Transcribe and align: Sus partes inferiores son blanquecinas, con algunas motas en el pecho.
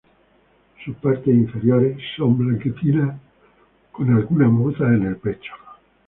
Sus 0.83 0.95
partes 0.95 1.27
inferiores 1.27 1.95
son 2.17 2.35
blanquecinas, 2.35 3.19
con 3.91 4.11
algunas 4.11 4.49
motas 4.51 4.87
en 4.93 5.05
el 5.05 5.17
pecho. 5.17 5.53